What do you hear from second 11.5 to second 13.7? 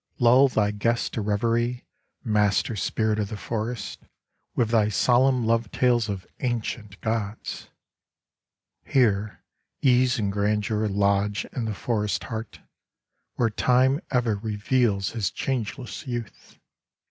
in the forest's heart, where